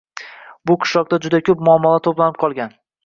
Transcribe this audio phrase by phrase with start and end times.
[0.71, 2.75] Bu qishloqda juda koʻp muammolar toʻplanib qolgan.